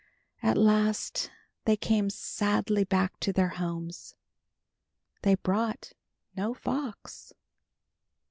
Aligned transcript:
At 0.41 0.57
last 0.57 1.29
they 1.65 1.77
came 1.77 2.09
sadly 2.09 2.83
back 2.83 3.19
to 3.19 3.31
their 3.31 3.49
homes. 3.49 4.15
They 5.21 5.35
brought 5.35 5.93
no 6.35 6.55
fox. 6.55 7.33